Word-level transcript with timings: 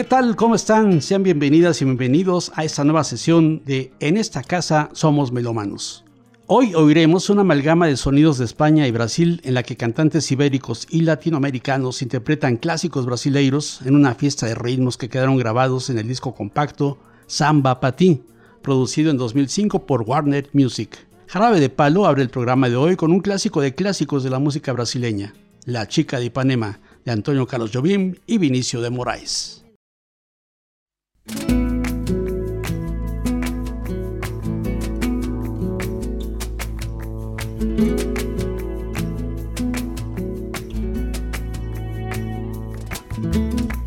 ¿Qué 0.00 0.04
tal? 0.04 0.34
¿Cómo 0.34 0.54
están? 0.54 1.02
Sean 1.02 1.22
bienvenidas 1.22 1.82
y 1.82 1.84
bienvenidos 1.84 2.52
a 2.54 2.64
esta 2.64 2.84
nueva 2.84 3.04
sesión 3.04 3.62
de 3.66 3.92
En 4.00 4.16
esta 4.16 4.42
casa 4.42 4.88
somos 4.94 5.30
melómanos. 5.30 6.06
Hoy 6.46 6.74
oiremos 6.74 7.28
una 7.28 7.42
amalgama 7.42 7.86
de 7.86 7.98
sonidos 7.98 8.38
de 8.38 8.46
España 8.46 8.86
y 8.86 8.92
Brasil 8.92 9.42
en 9.44 9.52
la 9.52 9.62
que 9.62 9.76
cantantes 9.76 10.32
ibéricos 10.32 10.86
y 10.88 11.02
latinoamericanos 11.02 12.00
interpretan 12.00 12.56
clásicos 12.56 13.04
brasileiros 13.04 13.82
en 13.84 13.94
una 13.94 14.14
fiesta 14.14 14.46
de 14.46 14.54
ritmos 14.54 14.96
que 14.96 15.10
quedaron 15.10 15.36
grabados 15.36 15.90
en 15.90 15.98
el 15.98 16.08
disco 16.08 16.34
compacto 16.34 16.98
Samba 17.26 17.78
Patí, 17.78 18.22
producido 18.62 19.10
en 19.10 19.18
2005 19.18 19.84
por 19.84 20.04
Warner 20.08 20.48
Music. 20.54 20.96
Jarabe 21.26 21.60
de 21.60 21.68
Palo 21.68 22.06
abre 22.06 22.22
el 22.22 22.30
programa 22.30 22.70
de 22.70 22.76
hoy 22.76 22.96
con 22.96 23.12
un 23.12 23.20
clásico 23.20 23.60
de 23.60 23.74
clásicos 23.74 24.24
de 24.24 24.30
la 24.30 24.38
música 24.38 24.72
brasileña, 24.72 25.34
La 25.66 25.86
chica 25.88 26.18
de 26.18 26.24
Ipanema, 26.24 26.80
de 27.04 27.12
Antonio 27.12 27.46
Carlos 27.46 27.70
Jobim 27.74 28.14
y 28.26 28.38
Vinicio 28.38 28.80
de 28.80 28.88
Moraes. 28.88 29.60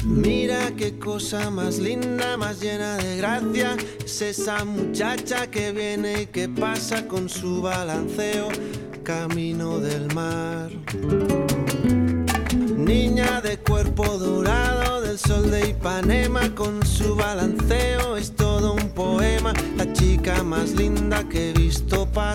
Mira 0.06 0.72
qué 0.78 0.98
cosa 1.00 1.50
más 1.50 1.80
linda, 1.80 2.38
más 2.38 2.62
llena 2.62 2.98
de 2.98 3.18
gracia. 3.18 3.76
Es 4.06 4.22
esa 4.22 4.64
muchacha 4.64 5.50
que 5.50 5.72
viene 5.72 6.24
y 6.24 6.26
que 6.28 6.48
pasa 6.48 7.08
con 7.08 7.30
su 7.30 7.62
balanceo 7.62 8.50
camino 9.04 9.80
del 9.80 10.14
mar. 10.14 10.72
Niña 12.84 13.40
de 13.40 13.58
cuerpo 13.60 14.06
dorado 14.18 15.00
del 15.00 15.18
sol 15.18 15.50
de 15.50 15.70
Ipanema 15.70 16.54
con 16.54 16.86
su 16.86 17.16
balanceo 17.16 18.18
es 18.18 18.36
todo 18.36 18.74
un 18.74 18.90
poema, 18.90 19.54
la 19.78 19.92
chica 19.94 20.44
más 20.44 20.72
linda 20.72 21.24
que 21.30 21.52
he 21.52 21.54
visto 21.54 22.06
pasar. 22.08 22.33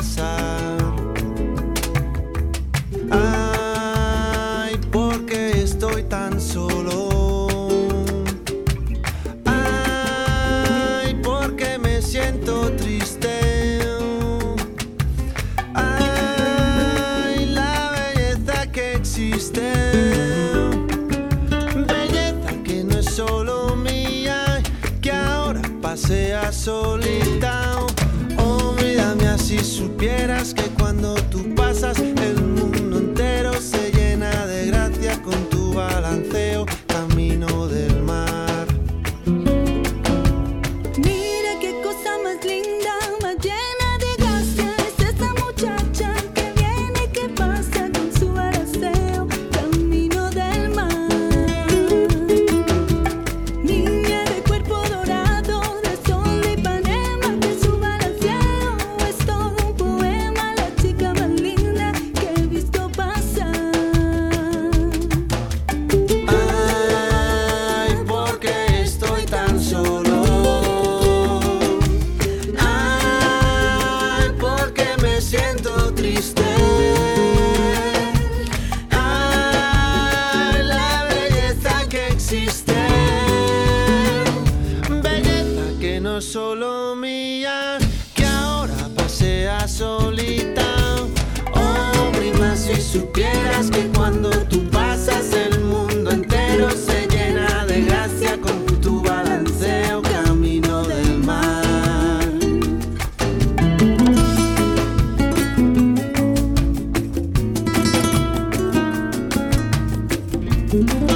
verás 30.19 30.58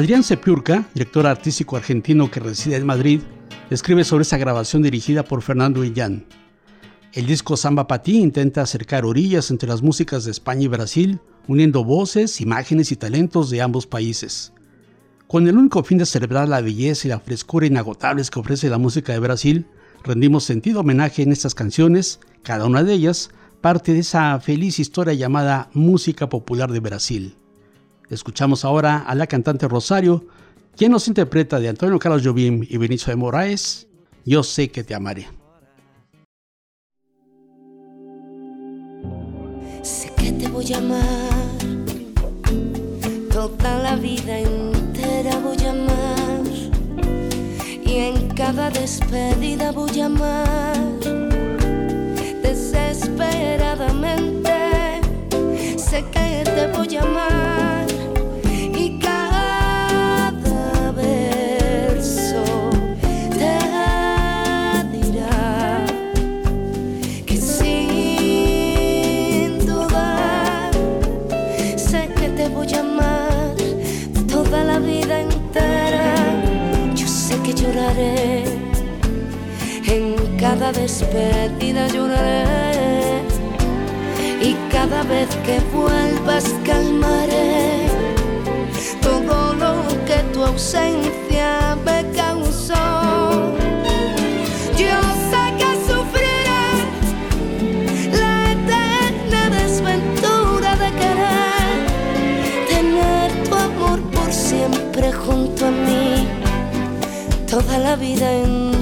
Adrián 0.00 0.22
Sepiurca, 0.22 0.88
director 0.94 1.26
artístico 1.26 1.76
argentino 1.76 2.30
que 2.30 2.40
reside 2.40 2.76
en 2.76 2.86
Madrid, 2.86 3.20
escribe 3.68 4.02
sobre 4.02 4.22
esa 4.22 4.38
grabación 4.38 4.80
dirigida 4.80 5.24
por 5.24 5.42
Fernando 5.42 5.84
Illán. 5.84 6.24
El 7.12 7.26
disco 7.26 7.54
Samba 7.54 7.86
Patí 7.86 8.16
intenta 8.16 8.62
acercar 8.62 9.04
orillas 9.04 9.50
entre 9.50 9.68
las 9.68 9.82
músicas 9.82 10.24
de 10.24 10.30
España 10.30 10.62
y 10.62 10.68
Brasil, 10.68 11.20
uniendo 11.48 11.84
voces, 11.84 12.40
imágenes 12.40 12.92
y 12.92 12.96
talentos 12.96 13.50
de 13.50 13.60
ambos 13.60 13.86
países. 13.86 14.54
Con 15.26 15.46
el 15.46 15.58
único 15.58 15.84
fin 15.84 15.98
de 15.98 16.06
celebrar 16.06 16.48
la 16.48 16.62
belleza 16.62 17.06
y 17.06 17.10
la 17.10 17.20
frescura 17.20 17.66
inagotables 17.66 18.30
que 18.30 18.40
ofrece 18.40 18.70
la 18.70 18.78
música 18.78 19.12
de 19.12 19.18
Brasil, 19.18 19.66
rendimos 20.02 20.44
sentido 20.44 20.80
homenaje 20.80 21.20
en 21.20 21.30
estas 21.30 21.54
canciones, 21.54 22.20
cada 22.42 22.64
una 22.64 22.84
de 22.84 22.94
ellas 22.94 23.28
parte 23.60 23.92
de 23.92 23.98
esa 23.98 24.40
feliz 24.40 24.78
historia 24.78 25.12
llamada 25.12 25.68
música 25.74 26.30
popular 26.30 26.72
de 26.72 26.80
Brasil. 26.80 27.36
Escuchamos 28.10 28.64
ahora 28.64 29.04
a 29.06 29.14
la 29.14 29.28
cantante 29.28 29.68
Rosario, 29.68 30.26
quien 30.76 30.90
nos 30.90 31.06
interpreta 31.06 31.60
de 31.60 31.68
Antonio 31.68 31.96
Carlos 32.00 32.22
Jobim 32.24 32.66
y 32.68 32.76
Benicio 32.76 33.12
de 33.12 33.16
Moraes, 33.16 33.86
Yo 34.24 34.42
sé 34.42 34.68
que 34.68 34.82
te 34.82 34.96
amaré. 34.96 35.28
Sé 39.82 40.10
que 40.16 40.32
te 40.32 40.48
voy 40.48 40.72
a 40.72 40.78
amar, 40.78 41.30
toda 43.32 43.78
la 43.78 43.94
vida 43.94 44.40
entera 44.40 45.38
voy 45.38 45.64
a 45.64 45.70
amar, 45.70 46.42
y 47.86 47.94
en 47.94 48.26
cada 48.34 48.70
despedida 48.70 49.70
voy 49.70 50.00
a 50.00 50.06
amar, 50.06 50.76
desesperadamente, 52.42 55.00
sé 55.78 56.04
que 56.10 56.42
te 56.44 56.66
voy 56.76 56.96
a 56.96 57.02
amar. 57.02 57.79
En 80.70 80.82
despedida 80.82 81.88
lloraré 81.88 83.22
y 84.40 84.54
cada 84.70 85.02
vez 85.04 85.28
que 85.44 85.58
vuelvas 85.74 86.44
calmaré 86.64 87.86
todo 89.00 89.54
lo 89.54 89.74
que 90.06 90.18
tu 90.32 90.42
ausencia 90.44 91.76
me 91.84 92.04
causó. 92.12 93.54
Yo 94.76 94.98
sé 95.30 95.42
que 95.58 95.70
sufriré 95.88 96.66
la 98.12 98.52
eterna 98.52 99.50
desventura 99.50 100.76
de 100.76 100.90
querer 101.00 101.76
tener 102.68 103.28
tu 103.48 103.54
amor 103.54 104.00
por 104.10 104.32
siempre 104.32 105.12
junto 105.12 105.66
a 105.66 105.70
mí 105.70 106.28
toda 107.48 107.78
la 107.78 107.96
vida 107.96 108.32
entera. 108.32 108.79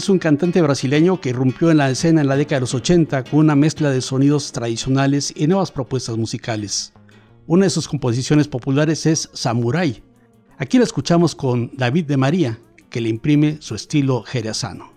Es 0.00 0.08
un 0.08 0.18
cantante 0.18 0.62
brasileño 0.62 1.20
que 1.20 1.28
irrumpió 1.28 1.70
en 1.70 1.76
la 1.76 1.90
escena 1.90 2.22
en 2.22 2.26
la 2.26 2.36
década 2.36 2.56
de 2.56 2.60
los 2.60 2.72
80 2.72 3.24
con 3.24 3.40
una 3.40 3.54
mezcla 3.54 3.90
de 3.90 4.00
sonidos 4.00 4.50
tradicionales 4.50 5.30
y 5.36 5.46
nuevas 5.46 5.70
propuestas 5.70 6.16
musicales. 6.16 6.94
Una 7.46 7.66
de 7.66 7.70
sus 7.70 7.86
composiciones 7.86 8.48
populares 8.48 9.04
es 9.04 9.28
Samurai. 9.34 10.02
Aquí 10.56 10.78
la 10.78 10.84
escuchamos 10.84 11.34
con 11.34 11.70
David 11.76 12.06
de 12.06 12.16
María, 12.16 12.58
que 12.88 13.02
le 13.02 13.10
imprime 13.10 13.58
su 13.60 13.74
estilo 13.74 14.22
jerezano. 14.22 14.89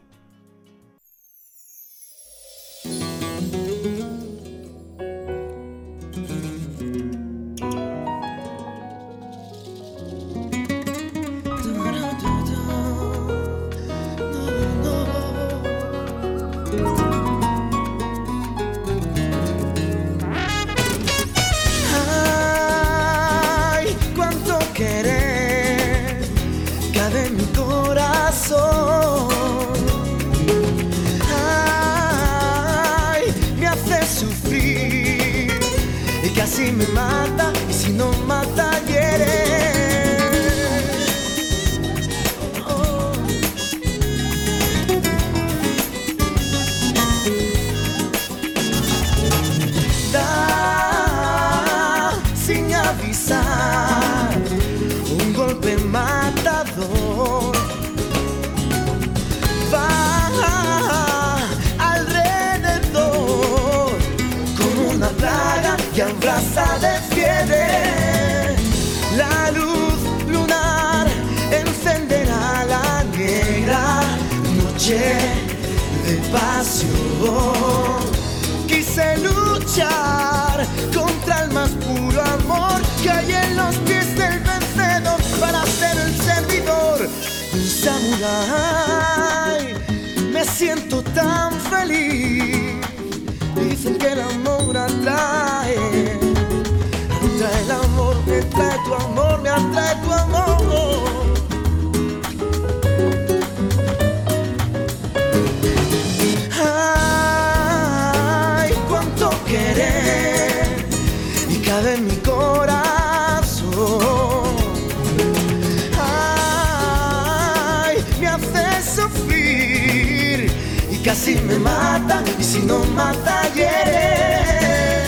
Casi 121.13 121.36
me 121.36 121.60
mata 121.60 122.24
y 122.39 122.43
si 122.43 122.60
no 122.63 122.79
mata 122.86 123.43
hiere. 123.53 125.05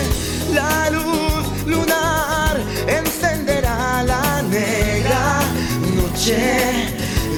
La 0.54 0.92
luz 0.92 1.44
lunar 1.66 2.56
encenderá 2.88 4.04
la 4.04 4.44
negra 4.44 5.40
noche 5.98 6.94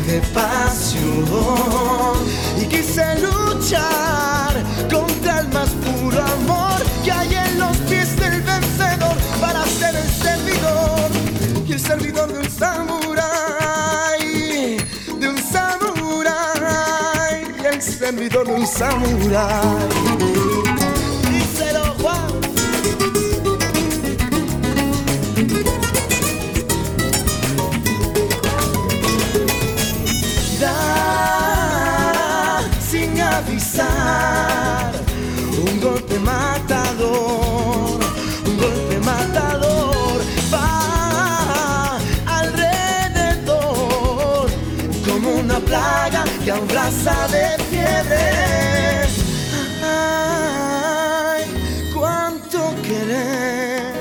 de 0.06 0.20
pasión 0.34 2.18
y 2.62 2.66
quise 2.66 3.06
luchar 3.22 4.54
contra 4.92 5.40
el 5.40 5.48
más 5.48 5.70
puro 5.86 6.22
amor 6.22 6.80
que 7.06 7.12
hay 7.14 7.36
en 7.36 7.60
los 7.60 7.78
pies 7.90 8.20
del 8.20 8.42
vencedor 8.42 9.16
para 9.40 9.66
ser 9.66 9.96
el 9.96 10.10
servidor 10.10 11.10
y 11.66 11.72
el 11.72 11.80
servidor 11.80 12.34
de 12.34 12.40
un 12.40 12.52
servidor 18.08 18.48
de 18.48 18.54
un 18.54 18.66
samurái. 18.66 19.90
Díselo, 21.30 21.84
Juan. 22.02 22.28
da 30.62 30.78
sin 32.90 33.20
avisar. 33.20 34.92
Un 35.68 35.82
golpe 35.82 36.18
matador, 36.20 38.00
un 38.48 38.58
golpe 38.58 38.98
matador 39.12 40.22
va 40.54 41.98
alrededor 42.40 43.68
como 45.06 45.28
una 45.44 45.60
plaga 45.60 46.24
que 46.44 46.52
abraza 46.52 47.27
Ay, 49.84 51.46
cuánto 51.94 52.74
querer 52.84 53.94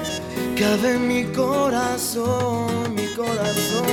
cabe 0.59 0.95
en 0.95 1.09
mi 1.09 1.25
corazón, 1.33 2.95
mi 2.95 3.07
corazón. 3.15 3.85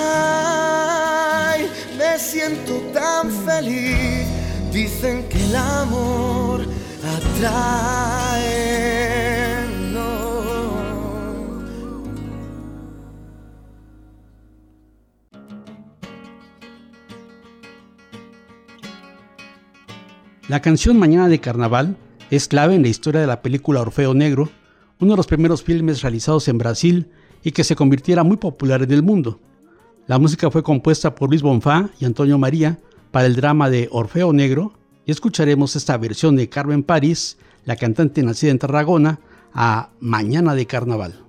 Ay, 0.00 1.68
me 1.96 2.18
siento 2.18 2.74
tan 2.92 3.30
feliz. 3.46 4.26
Dicen 4.72 5.28
que 5.28 5.38
el 5.44 5.56
amor 5.56 6.66
atrae. 7.16 9.07
La 20.48 20.62
canción 20.62 20.98
Mañana 20.98 21.28
de 21.28 21.40
Carnaval 21.40 21.94
es 22.30 22.48
clave 22.48 22.74
en 22.74 22.80
la 22.80 22.88
historia 22.88 23.20
de 23.20 23.26
la 23.26 23.42
película 23.42 23.82
Orfeo 23.82 24.14
Negro, 24.14 24.48
uno 24.98 25.12
de 25.12 25.18
los 25.18 25.26
primeros 25.26 25.62
filmes 25.62 26.00
realizados 26.00 26.48
en 26.48 26.56
Brasil 26.56 27.10
y 27.44 27.52
que 27.52 27.64
se 27.64 27.76
convirtiera 27.76 28.24
muy 28.24 28.38
popular 28.38 28.82
en 28.82 28.90
el 28.92 29.02
mundo. 29.02 29.40
La 30.06 30.18
música 30.18 30.50
fue 30.50 30.62
compuesta 30.62 31.14
por 31.14 31.28
Luis 31.28 31.42
Bonfá 31.42 31.90
y 32.00 32.06
Antonio 32.06 32.38
María 32.38 32.78
para 33.10 33.26
el 33.26 33.36
drama 33.36 33.68
de 33.68 33.90
Orfeo 33.92 34.32
Negro 34.32 34.72
y 35.04 35.10
escucharemos 35.10 35.76
esta 35.76 35.98
versión 35.98 36.34
de 36.34 36.48
Carmen 36.48 36.82
París, 36.82 37.36
la 37.66 37.76
cantante 37.76 38.22
nacida 38.22 38.50
en 38.50 38.58
Tarragona, 38.58 39.20
a 39.52 39.90
Mañana 40.00 40.54
de 40.54 40.64
Carnaval. 40.64 41.27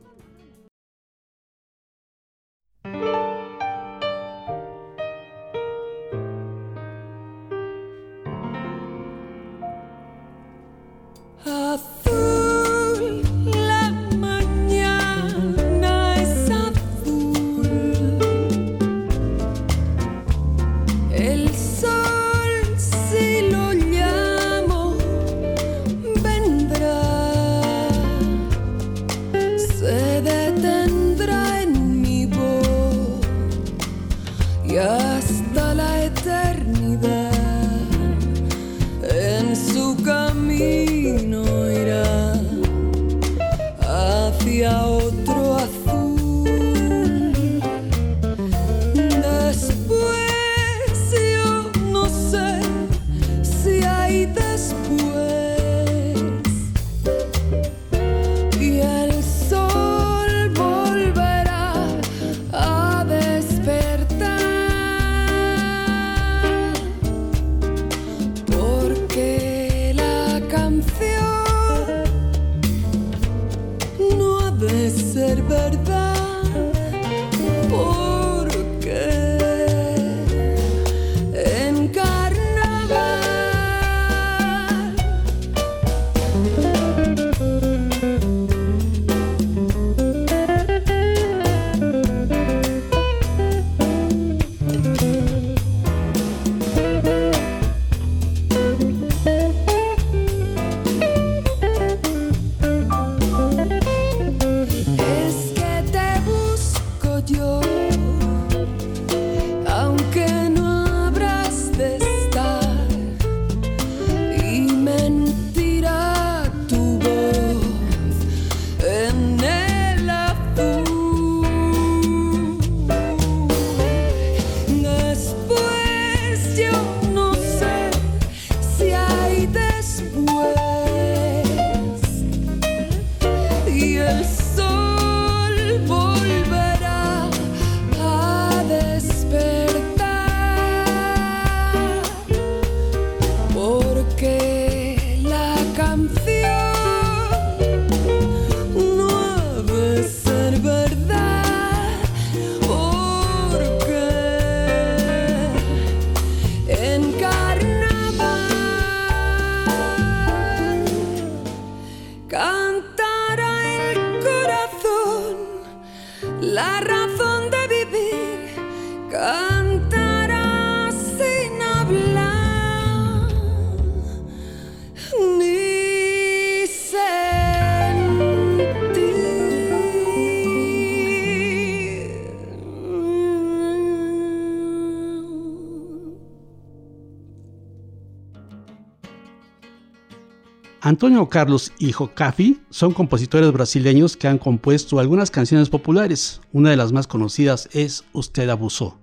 Antonio 190.90 191.30
Carlos 191.30 191.72
y 191.78 191.92
Jocafi 191.92 192.62
son 192.72 192.96
compositores 192.96 193.52
brasileños 193.52 194.18
que 194.18 194.28
han 194.28 194.40
compuesto 194.40 195.00
algunas 195.00 195.30
canciones 195.30 195.70
populares. 195.70 196.42
Una 196.52 196.72
de 196.72 196.78
las 196.78 196.92
más 196.92 197.06
conocidas 197.06 197.70
es 197.74 198.06
Usted 198.12 198.50
abusó. 198.50 198.98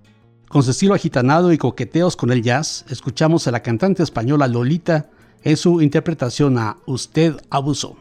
Con 0.49 0.63
su 0.63 0.71
estilo 0.71 0.95
agitanado 0.95 1.53
y 1.53 1.57
coqueteos 1.57 2.17
con 2.17 2.33
el 2.33 2.43
jazz, 2.43 2.83
escuchamos 2.89 3.47
a 3.47 3.51
la 3.51 3.61
cantante 3.63 4.03
española 4.03 4.49
Lolita 4.49 5.09
en 5.43 5.55
su 5.55 5.81
interpretación 5.81 6.57
a 6.57 6.75
Usted 6.87 7.37
abusó. 7.49 7.95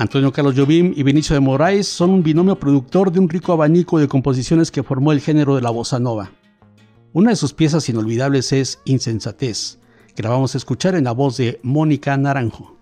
Antonio 0.00 0.32
Carlos 0.32 0.54
Jobim 0.56 0.94
y 0.96 1.02
Benicio 1.02 1.34
de 1.34 1.40
Moraes 1.40 1.86
son 1.86 2.08
un 2.08 2.22
binomio 2.22 2.58
productor 2.58 3.12
de 3.12 3.20
un 3.20 3.28
rico 3.28 3.52
abanico 3.52 3.98
de 3.98 4.08
composiciones 4.08 4.70
que 4.70 4.82
formó 4.82 5.12
el 5.12 5.20
género 5.20 5.54
de 5.54 5.60
la 5.60 5.68
bossa 5.68 5.98
nova. 5.98 6.32
Una 7.12 7.28
de 7.28 7.36
sus 7.36 7.52
piezas 7.52 7.86
inolvidables 7.90 8.50
es 8.54 8.80
Insensatez, 8.86 9.78
que 10.16 10.22
la 10.22 10.30
vamos 10.30 10.54
a 10.54 10.56
escuchar 10.56 10.94
en 10.94 11.04
la 11.04 11.12
voz 11.12 11.36
de 11.36 11.60
Mónica 11.62 12.16
Naranjo. 12.16 12.79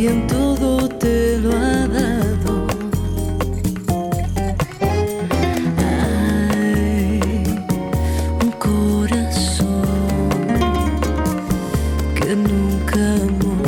Quien 0.00 0.26
todo 0.28 0.88
te 0.88 1.36
lo 1.40 1.50
ha 1.52 1.86
dado. 1.86 2.66
Hay 5.76 7.20
un 8.42 8.50
corazón 8.52 9.84
que 12.14 12.34
nunca 12.34 13.02
amó, 13.26 13.60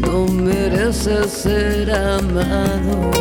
no 0.00 0.26
merece 0.32 1.28
ser 1.28 1.90
amado. 1.94 3.19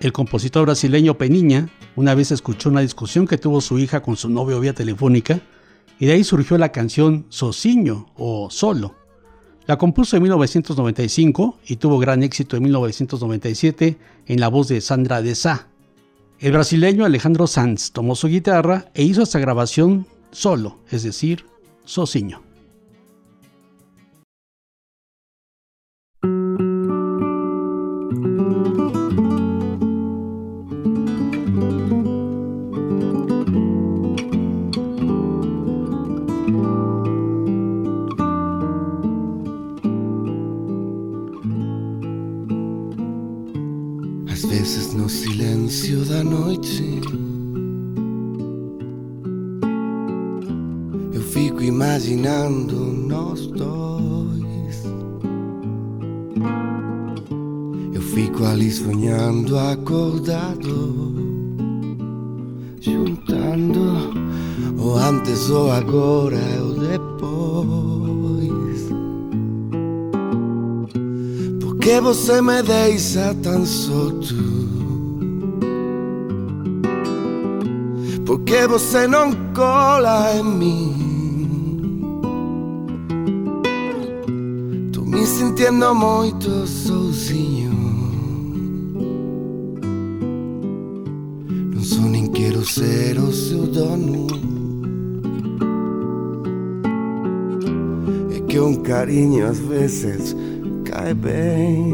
El 0.00 0.14
compositor 0.14 0.64
brasileño 0.64 1.18
Peniña 1.18 1.68
una 1.94 2.14
vez 2.14 2.32
escuchó 2.32 2.70
una 2.70 2.80
discusión 2.80 3.26
que 3.26 3.36
tuvo 3.36 3.60
su 3.60 3.78
hija 3.78 4.00
con 4.00 4.16
su 4.16 4.30
novio 4.30 4.58
vía 4.58 4.72
telefónica 4.72 5.40
y 5.98 6.06
de 6.06 6.12
ahí 6.12 6.24
surgió 6.24 6.56
la 6.56 6.72
canción 6.72 7.26
Socinho 7.28 8.10
o 8.16 8.48
Solo. 8.50 8.94
La 9.66 9.76
compuso 9.76 10.16
en 10.16 10.22
1995 10.22 11.58
y 11.68 11.76
tuvo 11.76 11.98
gran 11.98 12.22
éxito 12.22 12.56
en 12.56 12.62
1997 12.62 13.98
en 14.26 14.40
la 14.40 14.48
voz 14.48 14.68
de 14.68 14.80
Sandra 14.80 15.20
de 15.20 15.34
Sá. 15.34 15.68
El 16.38 16.52
brasileño 16.52 17.04
Alejandro 17.04 17.46
Sanz 17.46 17.92
tomó 17.92 18.16
su 18.16 18.28
guitarra 18.28 18.90
e 18.94 19.02
hizo 19.02 19.22
esta 19.22 19.38
grabación 19.38 20.06
solo, 20.30 20.78
es 20.90 21.02
decir, 21.02 21.44
Socinho. 21.84 22.49
Você 72.02 72.40
me 72.40 72.62
deixa 72.62 73.34
tão 73.42 73.64
solto? 73.64 74.34
Porque 78.26 78.66
você 78.66 79.06
não 79.06 79.32
cola 79.54 80.34
em 80.34 80.42
mim. 80.42 82.00
Tô 84.92 85.02
me 85.02 85.24
sentindo 85.26 85.94
muito 85.94 86.66
sozinho. 86.66 87.70
Não 91.74 91.82
sou 91.82 92.02
nem 92.04 92.26
quero 92.28 92.64
ser 92.64 93.18
o 93.18 93.30
seu 93.30 93.66
dono. 93.66 94.26
É 98.34 98.40
que 98.40 98.58
um 98.58 98.76
carinho 98.76 99.46
às 99.46 99.60
vezes 99.60 100.34
cai 100.84 101.14
bem. 101.14 101.92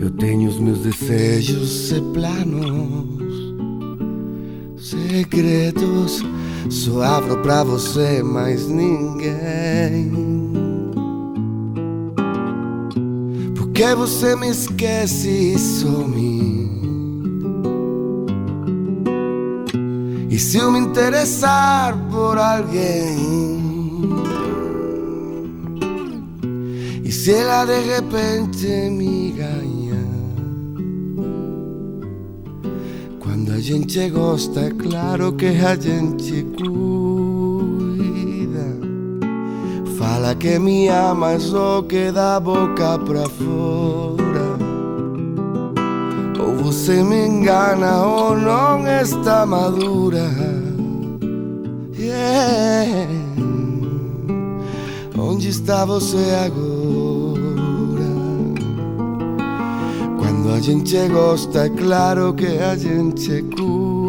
Eu 0.00 0.10
tenho 0.10 0.48
os 0.48 0.58
meus 0.58 0.80
desejos 0.80 1.92
planos 2.12 3.16
segredos 4.78 6.22
só 6.70 7.02
abro 7.02 7.38
pra 7.38 7.62
você, 7.62 8.22
mais 8.22 8.66
ninguém. 8.66 10.12
Porque 13.54 13.94
você 13.94 14.34
me 14.36 14.50
esquece 14.50 15.28
e 15.28 15.58
some. 15.58 16.66
E 20.30 20.38
se 20.38 20.58
eu 20.58 20.70
me 20.70 20.80
interessar 20.80 21.96
por 22.10 22.36
alguém? 22.36 23.55
Ela 27.28 27.64
de 27.64 27.80
repente 27.80 28.66
me 28.90 29.32
ganha? 29.32 29.76
a 33.56 33.60
gente 33.60 34.10
gosta, 34.10 34.70
claro 34.70 35.32
que 35.32 35.46
a 35.46 35.74
gente 35.76 36.42
cuida. 36.58 36.76
Fala 39.98 40.34
que 40.34 40.58
me 40.58 40.88
ama, 40.88 41.38
só 41.40 41.80
que 41.80 42.12
da 42.12 42.38
boca 42.38 42.98
pra 42.98 43.26
fora. 43.26 44.58
Ou 46.38 46.54
você 46.56 47.02
me 47.02 47.26
engana 47.28 48.04
ou 48.04 48.36
não 48.36 48.86
está 48.86 49.46
madura. 49.46 50.30
Yeah. 51.98 53.08
Onde 55.18 55.48
está 55.48 55.86
você 55.86 56.18
agora? 56.44 56.75
xente 60.66 61.08
gosta, 61.08 61.70
claro 61.70 62.34
que 62.34 62.58
a 62.58 62.76
xente 62.76 63.44
cuida 63.54 64.04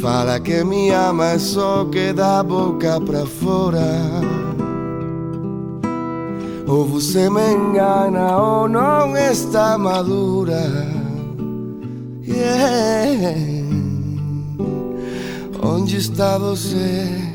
Fala 0.00 0.40
que 0.40 0.64
me 0.64 0.90
ama 0.90 1.34
e 1.34 1.38
só 1.38 1.84
que 1.84 2.14
da 2.14 2.42
boca 2.42 2.98
pra 2.98 3.26
fora 3.26 3.82
Ou 6.66 6.86
você 6.86 7.28
me 7.28 7.52
engana 7.52 8.38
ou 8.38 8.66
non 8.68 9.14
está 9.18 9.76
madura 9.76 10.62
yeah. 12.26 13.36
Onde 15.62 15.98
está 15.98 16.38
você? 16.38 17.27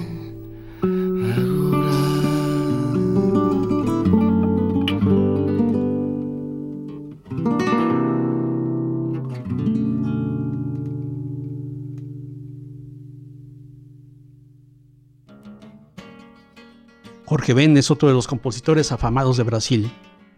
Jorge 17.43 17.55
Ben 17.55 17.75
es 17.75 17.91
otro 17.91 18.07
de 18.07 18.13
los 18.13 18.25
compositores 18.25 18.93
afamados 18.93 19.35
de 19.35 19.43
Brasil. 19.43 19.91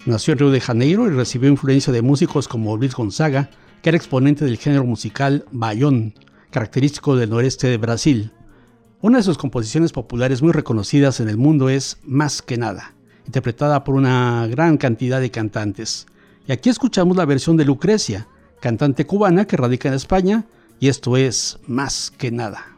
Nació 0.08 0.32
en 0.32 0.40
Río 0.40 0.50
de 0.50 0.60
Janeiro 0.60 1.06
y 1.06 1.12
recibió 1.12 1.52
influencia 1.52 1.94
de 1.94 2.02
músicos 2.02 2.48
como 2.48 2.78
Luis 2.78 2.96
Gonzaga, 2.96 3.52
que 3.84 3.90
era 3.90 3.96
exponente 3.96 4.44
del 4.44 4.58
género 4.58 4.86
musical 4.86 5.46
bayón, 5.52 6.16
característico 6.50 7.16
del 7.16 7.30
noreste 7.30 7.68
de 7.68 7.78
Brasil. 7.78 8.32
Una 9.02 9.20
de 9.20 9.24
sus 9.24 9.38
composiciones 9.38 9.92
populares 9.92 10.42
muy 10.42 10.52
reconocidas 10.52 11.20
en 11.20 11.30
el 11.30 11.38
mundo 11.38 11.70
es 11.70 12.00
Más 12.04 12.42
que 12.42 12.58
nada, 12.58 12.96
interpretada 13.28 13.84
por 13.84 13.94
una 13.94 14.48
gran 14.48 14.78
cantidad 14.78 15.22
de 15.22 15.30
cantantes. 15.30 16.08
Y 16.48 16.54
aquí 16.54 16.70
escuchamos 16.70 17.16
la 17.16 17.26
versión 17.26 17.56
de 17.56 17.66
Lucrecia, 17.66 18.28
cantante 18.62 19.06
cubana 19.06 19.46
que 19.46 19.58
radica 19.58 19.90
en 19.90 19.94
España, 19.94 20.46
y 20.80 20.88
esto 20.88 21.18
es 21.18 21.60
Más 21.68 22.12
que 22.18 22.32
nada. 22.32 22.75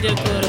political 0.00 0.39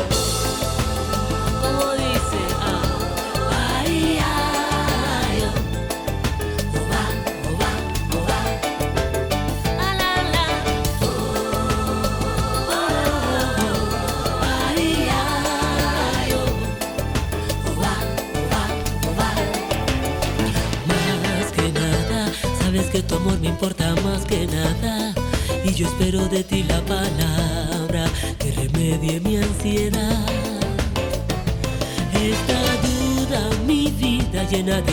En 34.71 34.83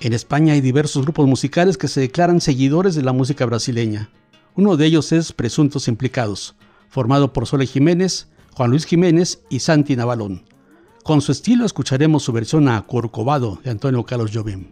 España 0.00 0.52
hay 0.52 0.60
diversos 0.60 1.02
grupos 1.02 1.26
musicales 1.26 1.76
que 1.76 1.88
se 1.88 2.00
declaran 2.00 2.40
seguidores 2.40 2.94
de 2.94 3.02
la 3.02 3.12
música 3.12 3.44
brasileña. 3.44 4.10
Uno 4.54 4.76
de 4.76 4.86
ellos 4.86 5.12
es 5.12 5.32
Presuntos 5.32 5.88
Implicados, 5.88 6.54
formado 6.88 7.32
por 7.32 7.46
Sole 7.46 7.66
Jiménez, 7.66 8.28
Juan 8.54 8.70
Luis 8.70 8.86
Jiménez 8.86 9.40
y 9.50 9.60
Santi 9.60 9.96
Navalón. 9.96 10.44
Con 11.02 11.20
su 11.20 11.32
estilo 11.32 11.64
escucharemos 11.64 12.22
su 12.22 12.32
versión 12.32 12.68
a 12.68 12.86
Corcovado 12.86 13.60
de 13.62 13.70
Antonio 13.70 14.04
Carlos 14.04 14.30
Jobim. 14.32 14.68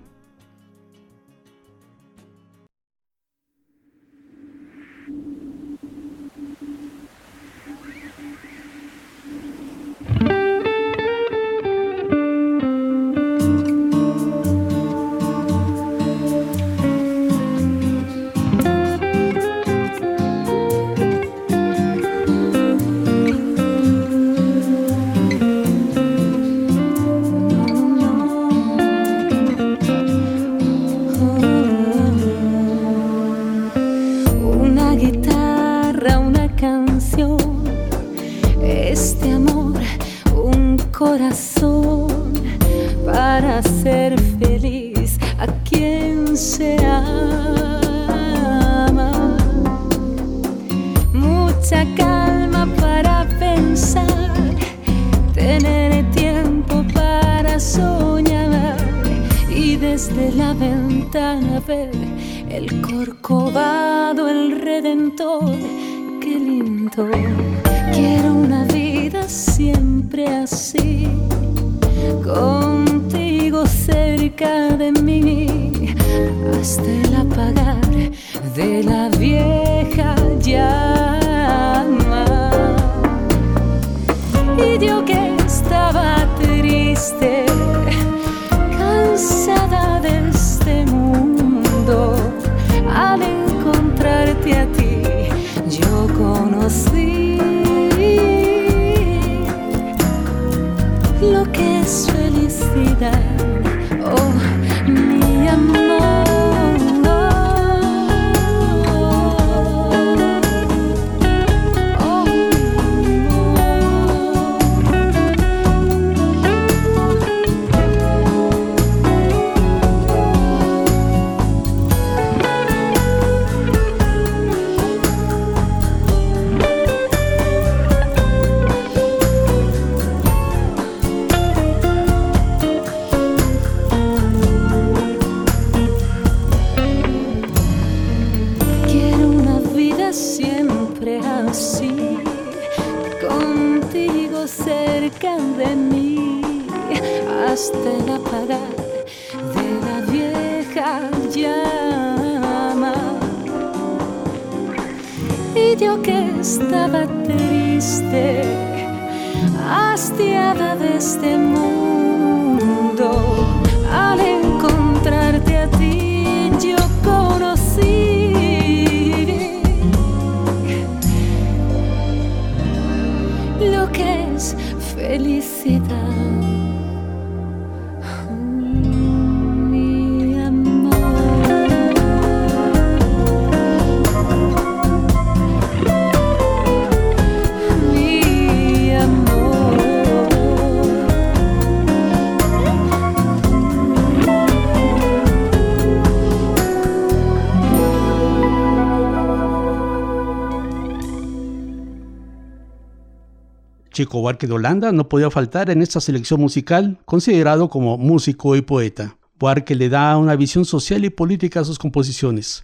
Chico 203.97 204.21
Buarque 204.21 204.47
de 204.47 204.53
Holanda 204.53 204.93
no 204.93 205.09
podía 205.09 205.31
faltar 205.31 205.71
en 205.71 205.81
esta 205.81 206.03
selección 206.03 206.39
musical, 206.39 206.99
considerado 207.07 207.71
como 207.71 207.97
músico 207.97 208.55
y 208.55 208.61
poeta. 208.61 209.17
Buarque 209.39 209.75
le 209.75 209.89
da 209.89 210.19
una 210.19 210.37
visión 210.37 210.67
social 210.67 211.03
y 211.07 211.09
política 211.09 211.61
a 211.61 211.65
sus 211.65 211.79
composiciones, 211.79 212.63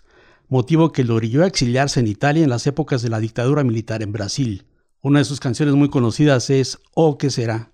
motivo 0.50 0.92
que 0.92 1.04
lo 1.04 1.14
orilló 1.14 1.42
a 1.42 1.46
exiliarse 1.46 2.00
en 2.00 2.06
Italia 2.06 2.44
en 2.44 2.50
las 2.50 2.66
épocas 2.66 3.00
de 3.00 3.08
la 3.08 3.18
dictadura 3.18 3.64
militar 3.64 4.02
en 4.02 4.12
Brasil. 4.12 4.66
Una 5.00 5.20
de 5.20 5.24
sus 5.24 5.40
canciones 5.40 5.74
muy 5.74 5.88
conocidas 5.88 6.50
es 6.50 6.78
Oh, 6.92 7.16
¿qué 7.16 7.30
será? 7.30 7.70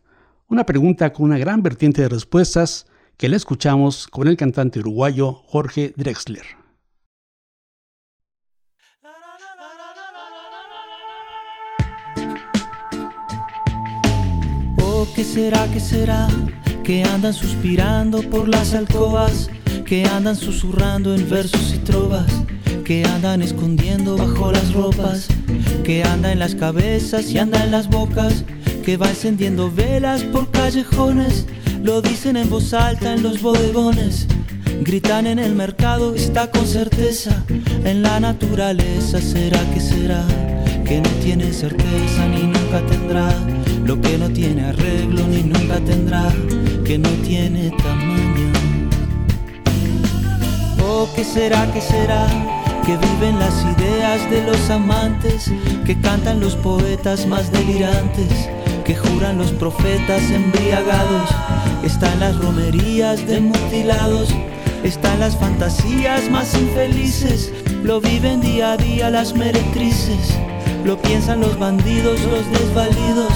Una 0.46 0.64
pregunta 0.64 1.12
con 1.12 1.24
una 1.26 1.38
gran 1.38 1.64
vertiente 1.64 2.02
de 2.02 2.10
respuestas 2.10 2.86
que 3.16 3.28
la 3.28 3.34
escuchamos 3.34 4.06
con 4.06 4.28
el 4.28 4.36
cantante 4.36 4.78
uruguayo 4.78 5.32
Jorge 5.32 5.94
Drexler. 5.96 6.44
¿Qué 15.14 15.24
será, 15.24 15.66
qué 15.72 15.80
será? 15.80 16.28
Que 16.84 17.04
andan 17.04 17.34
suspirando 17.34 18.22
por 18.22 18.48
las 18.48 18.74
alcobas, 18.74 19.50
que 19.84 20.04
andan 20.04 20.36
susurrando 20.36 21.14
en 21.14 21.28
versos 21.28 21.74
y 21.74 21.78
trovas, 21.78 22.30
que 22.84 23.04
andan 23.04 23.42
escondiendo 23.42 24.16
bajo 24.16 24.52
las 24.52 24.72
ropas, 24.72 25.28
que 25.84 26.04
anda 26.04 26.32
en 26.32 26.38
las 26.38 26.54
cabezas 26.54 27.30
y 27.30 27.38
anda 27.38 27.62
en 27.64 27.70
las 27.70 27.88
bocas, 27.88 28.44
que 28.84 28.96
va 28.96 29.10
encendiendo 29.10 29.70
velas 29.70 30.22
por 30.24 30.50
callejones, 30.50 31.46
lo 31.82 32.00
dicen 32.00 32.36
en 32.36 32.48
voz 32.48 32.72
alta 32.72 33.12
en 33.12 33.22
los 33.22 33.42
bodegones. 33.42 34.26
Gritan 34.80 35.26
en 35.26 35.38
el 35.38 35.54
mercado, 35.54 36.14
está 36.14 36.50
con 36.50 36.66
certeza, 36.66 37.44
en 37.84 38.02
la 38.02 38.20
naturaleza 38.20 39.20
será 39.20 39.60
que 39.74 39.80
será, 39.80 40.24
que 40.84 41.00
no 41.00 41.10
tiene 41.22 41.52
certeza 41.52 42.28
ni 42.28 42.44
nunca 42.44 42.80
tendrá, 42.86 43.28
lo 43.84 44.00
que 44.00 44.18
no 44.18 44.28
tiene 44.30 44.64
arreglo 44.64 45.26
ni 45.26 45.42
nunca 45.42 45.80
tendrá, 45.80 46.32
que 46.84 46.98
no 46.98 47.08
tiene 47.26 47.70
tamaño. 47.70 48.52
Oh, 50.82 51.08
¿qué 51.14 51.24
será, 51.24 51.70
qué 51.72 51.80
será? 51.80 52.26
Que 52.84 52.96
viven 52.96 53.38
las 53.38 53.54
ideas 53.76 54.30
de 54.30 54.42
los 54.44 54.70
amantes, 54.70 55.50
que 55.84 55.98
cantan 56.00 56.40
los 56.40 56.56
poetas 56.56 57.26
más 57.26 57.52
delirantes, 57.52 58.48
que 58.84 58.96
juran 58.96 59.38
los 59.38 59.52
profetas 59.52 60.22
embriagados, 60.30 61.30
están 61.84 62.20
las 62.20 62.36
romerías 62.38 63.26
de 63.26 63.40
mutilados, 63.40 64.34
están 64.82 65.20
las 65.20 65.36
fantasías 65.36 66.30
más 66.30 66.54
infelices, 66.54 67.52
lo 67.84 68.00
viven 68.00 68.40
día 68.40 68.72
a 68.72 68.76
día 68.76 69.10
las 69.10 69.34
meretrices, 69.34 70.38
lo 70.84 70.96
piensan 71.02 71.40
los 71.40 71.58
bandidos, 71.58 72.20
los 72.22 72.50
desvalidos, 72.50 73.32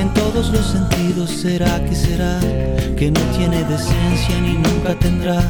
en 0.00 0.14
todos 0.14 0.50
los 0.50 0.66
sentidos 0.66 1.30
será 1.30 1.84
que 1.84 1.94
será, 1.94 2.40
que 2.96 3.10
no 3.10 3.20
tiene 3.36 3.62
decencia 3.64 4.40
ni 4.40 4.54
nunca 4.54 4.94
tendrá, 4.98 5.42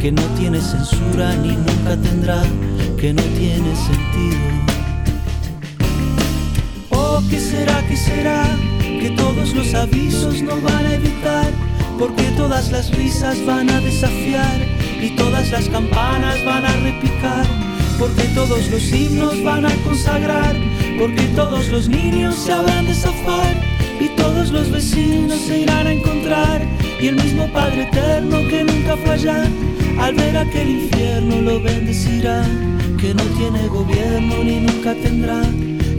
que 0.00 0.10
no 0.10 0.22
tiene 0.38 0.60
censura 0.60 1.36
ni 1.36 1.54
nunca 1.54 1.96
tendrá, 2.02 2.42
que 3.00 3.12
no 3.12 3.22
tiene 3.22 3.70
sentido. 3.76 4.40
Oh, 6.90 7.22
¿qué 7.30 7.38
será, 7.38 7.80
qué 7.88 7.96
será? 7.96 8.44
Que 8.80 9.10
todos 9.10 9.54
los 9.54 9.72
avisos 9.74 10.42
no 10.42 10.60
van 10.60 10.84
a 10.84 10.94
evitar, 10.94 11.50
porque 11.98 12.24
todas 12.36 12.72
las 12.72 12.90
risas 12.96 13.36
van 13.46 13.70
a 13.70 13.80
desafiar 13.80 14.58
y 15.00 15.10
todas 15.10 15.48
las 15.52 15.68
campanas 15.68 16.44
van 16.44 16.64
a 16.64 16.72
repicar, 16.88 17.46
porque 18.00 18.24
todos 18.34 18.68
los 18.68 18.82
himnos 18.92 19.42
van 19.44 19.64
a 19.64 19.74
consagrar, 19.84 20.56
porque 20.98 21.22
todos 21.36 21.68
los 21.68 21.88
niños 21.88 22.34
se 22.34 22.52
habrán 22.52 22.86
de 22.86 22.94
zafar 22.94 23.71
y 24.00 24.08
todos 24.16 24.50
los 24.50 24.70
vecinos 24.70 25.40
se 25.40 25.60
irán 25.60 25.86
a 25.86 25.92
encontrar. 25.92 26.62
Y 27.00 27.08
el 27.08 27.16
mismo 27.16 27.46
Padre 27.52 27.84
eterno 27.84 28.38
que 28.48 28.64
nunca 28.64 28.96
falla 28.96 29.44
al 29.98 30.14
ver 30.14 30.36
aquel 30.36 30.68
infierno 30.68 31.40
lo 31.40 31.60
bendecirá. 31.60 32.44
Que 33.00 33.14
no 33.14 33.22
tiene 33.38 33.66
gobierno 33.68 34.44
ni 34.44 34.60
nunca 34.60 34.94
tendrá. 34.94 35.42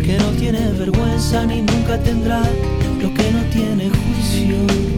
Que 0.05 0.17
no 0.17 0.29
tiene 0.39 0.71
vergüenza 0.71 1.45
ni 1.45 1.61
nunca 1.61 1.97
tendrá. 1.99 2.41
Lo 3.01 3.13
que 3.13 3.31
no 3.31 3.41
tiene 3.51 3.89
juicio 3.89 4.92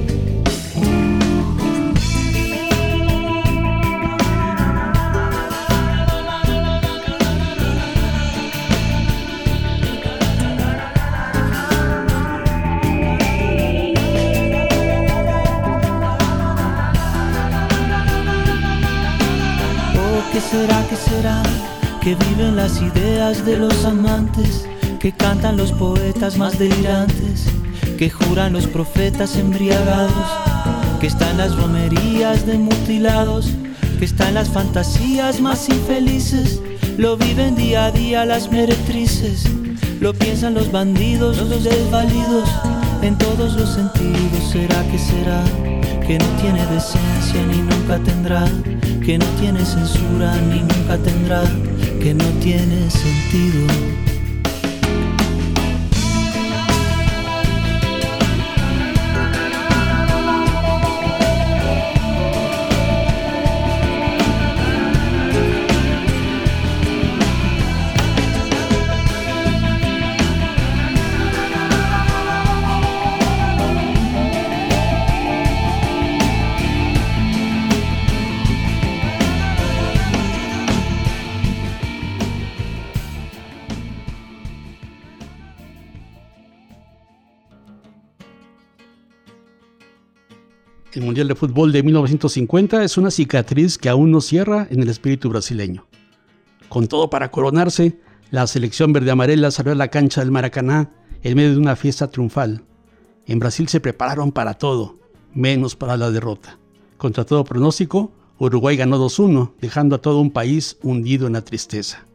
Que 22.05 22.13
viven 22.13 22.55
las 22.55 22.83
ideas 22.83 23.43
de 23.47 23.57
los 23.57 23.83
amantes, 23.83 24.67
que 24.99 25.11
cantan 25.11 25.57
los 25.57 25.71
poetas 25.71 26.37
más 26.37 26.59
delirantes, 26.59 27.45
que 27.97 28.11
juran 28.11 28.53
los 28.53 28.67
profetas 28.67 29.35
embriagados, 29.37 30.13
que 31.01 31.07
están 31.07 31.39
las 31.39 31.55
romerías 31.55 32.45
de 32.45 32.59
mutilados, 32.59 33.49
que 33.97 34.05
están 34.05 34.35
las 34.35 34.49
fantasías 34.49 35.41
más 35.41 35.67
infelices, 35.67 36.61
lo 36.95 37.17
viven 37.17 37.55
día 37.55 37.85
a 37.85 37.91
día 37.91 38.23
las 38.23 38.51
meretrices, 38.51 39.49
lo 39.99 40.13
piensan 40.13 40.53
los 40.53 40.71
bandidos, 40.71 41.37
los 41.37 41.63
desvalidos, 41.63 42.47
en 43.01 43.17
todos 43.17 43.55
los 43.55 43.69
sentidos. 43.69 44.51
¿Será 44.51 44.83
que 44.91 44.99
será? 44.99 45.43
Que 46.05 46.19
no 46.19 46.25
tiene 46.39 46.63
decencia 46.67 47.43
ni 47.47 47.63
nunca 47.63 47.97
tendrá, 47.97 48.45
que 49.03 49.17
no 49.17 49.25
tiene 49.39 49.65
censura 49.65 50.35
ni 50.51 50.59
nunca 50.59 50.97
tendrá, 51.03 51.41
que 52.05 52.13
no 52.13 52.25
tiene 52.39 52.87
sentido. 52.91 54.04
El 90.95 91.01
Mundial 91.01 91.27
de 91.27 91.35
Fútbol 91.35 91.73
de 91.73 91.83
1950 91.83 92.81
es 92.81 92.97
una 92.97 93.11
cicatriz 93.11 93.77
que 93.77 93.89
aún 93.89 94.11
no 94.11 94.21
cierra 94.21 94.65
en 94.69 94.81
el 94.81 94.87
espíritu 94.87 95.27
brasileño. 95.27 95.85
Con 96.69 96.87
todo 96.87 97.09
para 97.09 97.31
coronarse, 97.31 97.99
la 98.31 98.47
selección 98.47 98.93
verde-amarela 98.93 99.51
salió 99.51 99.73
a 99.73 99.75
la 99.75 99.89
cancha 99.89 100.21
del 100.21 100.31
Maracaná 100.31 100.91
en 101.21 101.35
medio 101.35 101.51
de 101.51 101.57
una 101.57 101.75
fiesta 101.75 102.07
triunfal. 102.07 102.63
En 103.25 103.39
Brasil 103.39 103.67
se 103.67 103.81
prepararon 103.81 104.31
para 104.31 104.53
todo, 104.53 104.97
menos 105.33 105.75
para 105.75 105.97
la 105.97 106.11
derrota. 106.11 106.59
Contra 106.95 107.25
todo 107.25 107.43
pronóstico, 107.43 108.13
Uruguay 108.39 108.77
ganó 108.77 108.97
2-1, 108.97 109.51
dejando 109.59 109.97
a 109.97 110.01
todo 110.01 110.21
un 110.21 110.31
país 110.31 110.77
hundido 110.81 111.27
en 111.27 111.33
la 111.33 111.43
tristeza. 111.43 112.05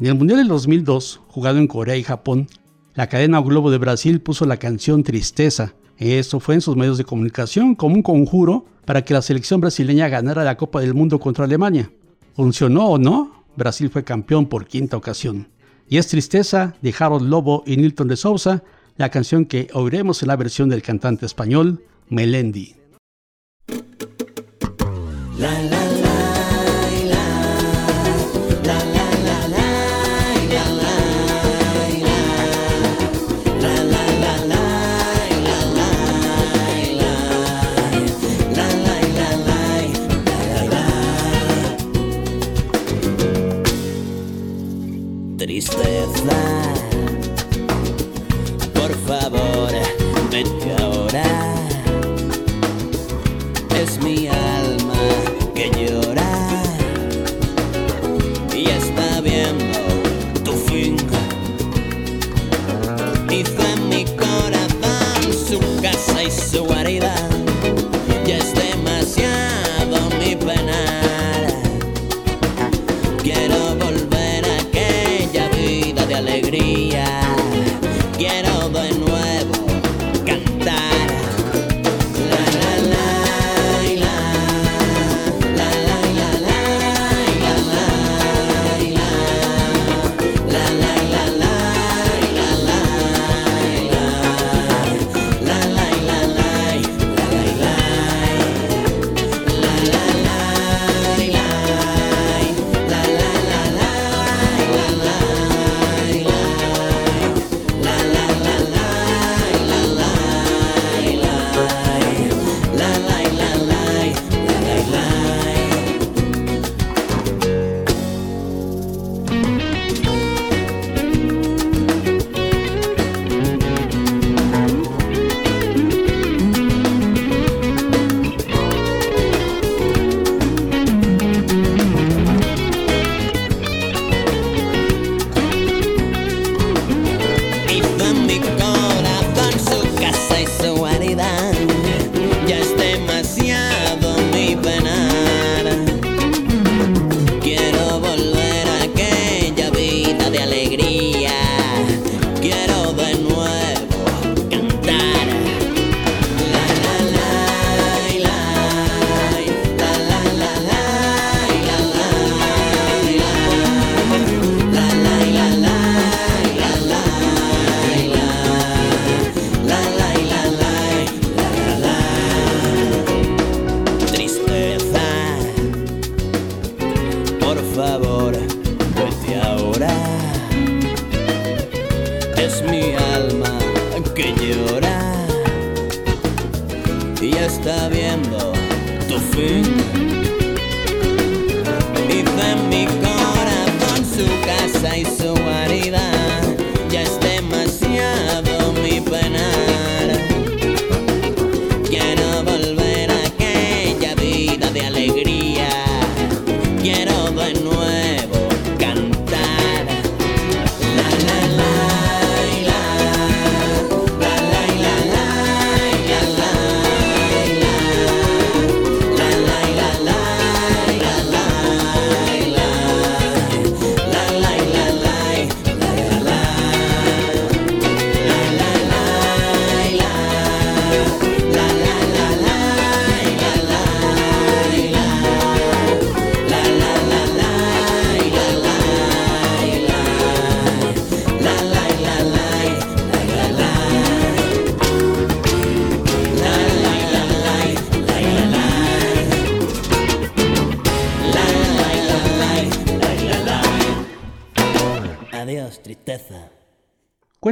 En 0.00 0.06
el 0.06 0.16
Mundial 0.16 0.40
del 0.40 0.48
2002, 0.48 1.20
jugado 1.28 1.58
en 1.58 1.68
Corea 1.68 1.96
y 1.96 2.02
Japón, 2.02 2.48
la 2.94 3.08
cadena 3.08 3.40
Globo 3.40 3.70
de 3.70 3.78
Brasil 3.78 4.20
puso 4.20 4.44
la 4.44 4.56
canción 4.56 5.04
Tristeza, 5.04 5.76
esto 5.98 6.40
fue 6.40 6.54
en 6.54 6.60
sus 6.60 6.76
medios 6.76 6.98
de 6.98 7.04
comunicación 7.04 7.74
como 7.74 7.96
un 7.96 8.02
conjuro 8.02 8.66
para 8.84 9.02
que 9.02 9.14
la 9.14 9.22
selección 9.22 9.60
brasileña 9.60 10.08
ganara 10.08 10.44
la 10.44 10.56
Copa 10.56 10.80
del 10.80 10.94
Mundo 10.94 11.18
contra 11.18 11.44
Alemania. 11.44 11.90
¿Funcionó 12.34 12.86
o 12.88 12.98
no? 12.98 13.44
Brasil 13.56 13.90
fue 13.90 14.04
campeón 14.04 14.46
por 14.46 14.66
quinta 14.66 14.96
ocasión. 14.96 15.48
Y 15.88 15.96
es 15.96 16.06
Tristeza 16.06 16.74
de 16.80 16.94
Harold 16.96 17.28
Lobo 17.28 17.64
y 17.66 17.76
Nilton 17.76 18.08
de 18.08 18.16
Sousa, 18.16 18.62
la 18.96 19.10
canción 19.10 19.44
que 19.44 19.68
oiremos 19.74 20.22
en 20.22 20.28
la 20.28 20.36
versión 20.36 20.68
del 20.68 20.82
cantante 20.82 21.26
español 21.26 21.82
Melendi. 22.08 22.76
Por 45.66 45.97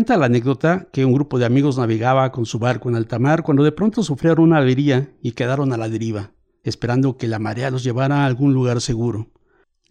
Cuenta 0.07 0.21
la 0.21 0.27
anécdota 0.27 0.87
que 0.93 1.05
un 1.05 1.13
grupo 1.13 1.37
de 1.37 1.47
amigos 1.47 1.79
navegaba 1.79 2.31
con 2.31 2.47
su 2.47 2.61
barco 2.61 2.89
en 2.89 2.95
alta 2.95 3.19
mar 3.19 3.43
cuando 3.43 3.65
de 3.65 3.73
pronto 3.73 4.05
sufrieron 4.05 4.45
una 4.45 4.59
avería 4.59 5.11
y 5.21 5.33
quedaron 5.33 5.73
a 5.73 5.77
la 5.77 5.89
deriva, 5.89 6.31
esperando 6.63 7.17
que 7.17 7.27
la 7.27 7.41
marea 7.41 7.73
los 7.73 7.83
llevara 7.83 8.23
a 8.23 8.27
algún 8.27 8.55
lugar 8.55 8.81
seguro. 8.81 9.33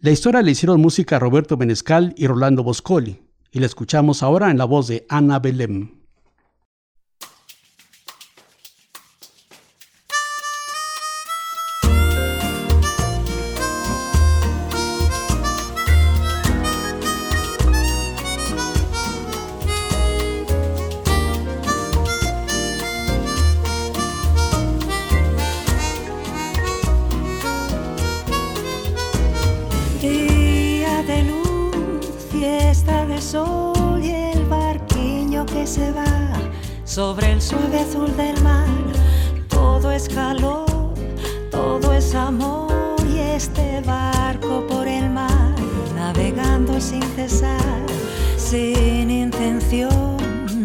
La 0.00 0.12
historia 0.12 0.40
le 0.40 0.52
hicieron 0.52 0.80
música 0.80 1.16
a 1.16 1.18
Roberto 1.18 1.58
Benescal 1.58 2.14
y 2.16 2.26
Rolando 2.26 2.62
Boscoli, 2.64 3.20
y 3.52 3.58
la 3.58 3.66
escuchamos 3.66 4.22
ahora 4.22 4.50
en 4.50 4.56
la 4.56 4.64
voz 4.64 4.88
de 4.88 5.04
Ana 5.10 5.38
Belém. 5.38 5.95
Sobre 36.96 37.32
el 37.32 37.42
suave 37.42 37.80
azul 37.80 38.16
del 38.16 38.42
mar. 38.42 38.66
Todo 39.50 39.92
es 39.92 40.08
calor, 40.08 40.94
todo 41.50 41.92
es 41.92 42.14
amor 42.14 42.72
y 43.14 43.18
este 43.18 43.82
barco 43.82 44.66
por 44.66 44.88
el 44.88 45.10
mar, 45.10 45.54
navegando 45.94 46.80
sin 46.80 47.02
cesar, 47.02 47.84
sin 48.38 49.10
intención. 49.10 50.16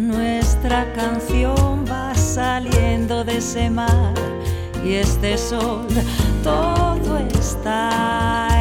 Nuestra 0.08 0.90
canción 0.94 1.84
va 1.86 2.14
saliendo 2.14 3.24
de 3.24 3.36
ese 3.36 3.68
mar 3.68 4.14
y 4.82 4.94
este 4.94 5.36
sol, 5.36 5.86
todo 6.42 7.18
está 7.38 8.51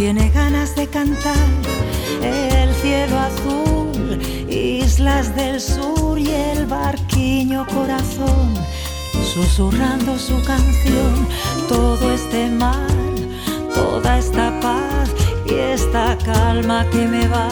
tiene 0.00 0.30
ganas 0.30 0.74
de 0.76 0.86
cantar. 0.86 1.46
El 2.22 2.72
cielo 2.76 3.18
azul, 3.18 4.18
islas 4.48 5.36
del 5.36 5.60
sur 5.60 6.18
y 6.18 6.30
el 6.30 6.64
barquiño 6.64 7.66
corazón, 7.66 8.54
susurrando 9.34 10.18
su 10.18 10.42
canción, 10.42 11.28
todo 11.68 12.14
este 12.14 12.48
mar, 12.48 12.88
toda 13.74 14.16
esta 14.16 14.58
paz 14.60 15.10
y 15.44 15.52
esta 15.52 16.16
calma 16.24 16.86
que 16.90 17.06
me 17.06 17.28
va 17.28 17.50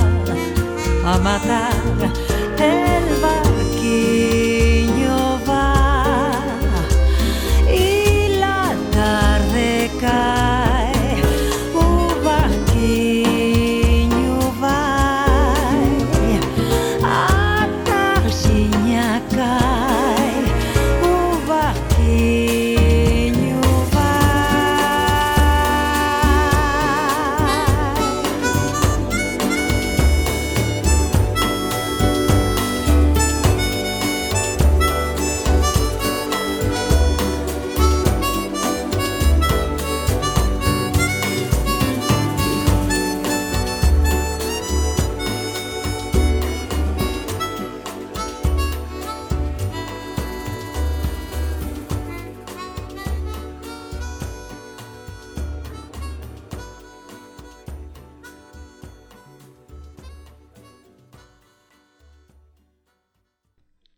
a 1.05 1.19
matar. 1.19 1.75
El 2.59 3.05
barquiño 3.21 4.48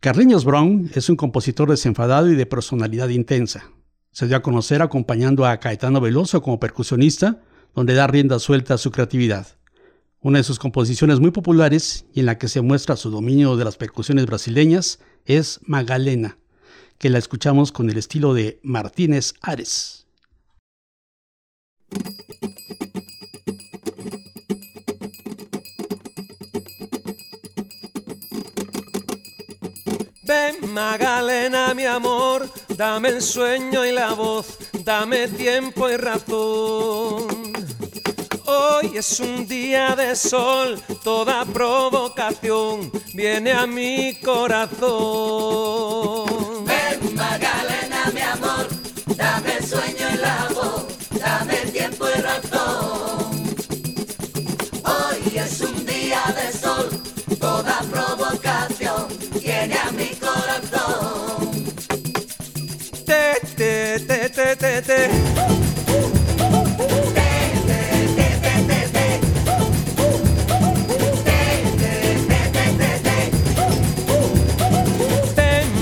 Carliños 0.01 0.47
Brown 0.47 0.91
es 0.95 1.11
un 1.11 1.17
compositor 1.17 1.69
desenfadado 1.69 2.31
y 2.31 2.35
de 2.35 2.47
personalidad 2.47 3.11
intensa. 3.11 3.71
Se 4.13 4.27
dio 4.27 4.39
a 4.39 4.43
conocer 4.43 4.81
acompañando 4.81 5.45
a 5.45 5.61
Caetano 5.61 6.01
Veloso 6.01 6.41
como 6.41 6.59
percusionista, 6.59 7.43
donde 7.75 7.93
da 7.93 8.07
rienda 8.07 8.39
suelta 8.39 8.73
a 8.73 8.79
su 8.79 8.93
creatividad. 8.93 9.59
Una 10.23 10.39
de 10.39 10.45
sus 10.45 10.59
composiciones 10.59 11.21
muy 11.21 11.33
populares 11.33 12.07
y 12.15 12.21
en 12.21 12.27
la 12.27 12.39
que 12.39 12.49
se 12.49 12.63
muestra 12.63 12.97
su 12.97 13.11
dominio 13.11 13.59
de 13.59 13.65
las 13.67 13.77
percusiones 13.77 14.25
brasileñas 14.25 15.01
es 15.27 15.61
Magalena, 15.67 16.39
que 16.97 17.11
la 17.11 17.19
escuchamos 17.19 17.71
con 17.71 17.91
el 17.91 17.99
estilo 17.99 18.33
de 18.33 18.59
Martínez 18.63 19.35
Ares. 19.43 20.07
Magalena, 30.61 31.75
mi 31.75 31.85
amor, 31.85 32.51
dame 32.69 33.09
el 33.11 33.23
sueño 33.23 33.85
y 33.85 33.93
la 33.93 34.13
voz, 34.15 34.59
dame 34.85 35.29
tiempo 35.29 35.89
y 35.89 35.97
razón. 35.97 37.53
Hoy 38.47 38.97
es 38.97 39.21
un 39.21 39.47
día 39.47 39.95
de 39.95 40.17
sol, 40.17 40.81
toda 41.05 41.45
provocación 41.45 42.91
viene 43.15 43.53
a 43.53 43.67
mi 43.67 44.15
corazón. 44.25 44.85
Ven 46.65 47.15
Magalena, 47.15 48.11
mi 48.13 48.21
amor, 48.21 48.69
dame 49.17 49.57
el 49.59 49.65
sueño 49.67 50.09
y 50.15 50.17
la 50.17 50.49
voz, 50.55 50.85
dame 51.11 51.57
tiempo 51.73 52.07
y 52.09 52.21
razón. 52.21 53.31
Hoy 54.85 55.39
es 55.39 55.61
un 55.61 55.87
día 55.87 56.23
de 56.35 56.53
sol, 56.59 56.89
toda 57.39 57.81
provocación 57.91 58.70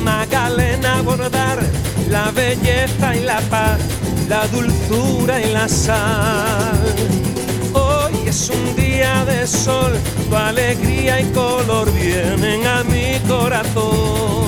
Magalena 0.03 0.99
abordar 0.99 1.59
la 2.09 2.31
belleza 2.31 3.15
y 3.15 3.25
la 3.25 3.41
paz, 3.51 3.79
la 4.27 4.47
dulzura 4.49 5.41
y 5.43 5.53
la 5.53 5.69
sal. 5.69 6.79
Hoy 7.75 8.27
es 8.27 8.49
un 8.49 8.75
día 8.75 9.27
de 9.27 9.47
sol, 9.47 9.93
tu 10.31 10.35
alegría 10.35 11.21
y 11.21 11.25
color 11.33 11.93
vienen 11.93 12.67
a 12.67 12.85
mi 12.85 13.21
corazón. 13.29 14.48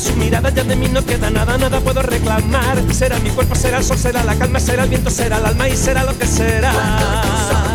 Su 0.00 0.16
mirada, 0.16 0.50
ya 0.50 0.64
de 0.64 0.74
mí 0.76 0.88
no 0.88 1.04
queda 1.04 1.30
nada, 1.30 1.58
nada 1.58 1.80
puedo 1.80 2.02
reclamar. 2.02 2.78
Será 2.92 3.18
mi 3.18 3.30
cuerpo, 3.30 3.54
será 3.54 3.78
el 3.78 3.84
sol, 3.84 3.98
será 3.98 4.24
la 4.24 4.34
calma, 4.36 4.58
será 4.58 4.84
el 4.84 4.88
viento, 4.88 5.10
será 5.10 5.36
el 5.36 5.46
alma 5.46 5.68
y 5.68 5.76
será 5.76 6.04
lo 6.04 6.16
que 6.18 6.26
será. 6.26 7.69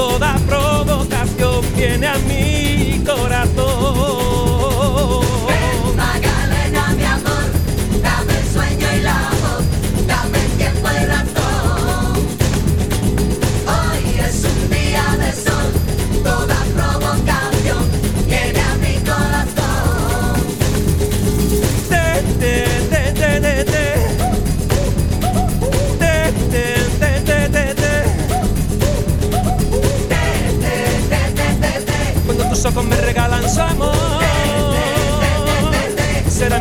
Toda 0.00 0.34
provocación 0.46 1.60
viene 1.76 2.06
a 2.06 2.16
mi 2.20 3.04
corazón. 3.04 3.39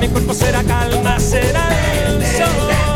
cuerpo 0.09 0.33
será 0.33 0.63
calma, 0.63 1.19
será 1.19 1.67
el 2.07 2.25
sol. 2.25 2.89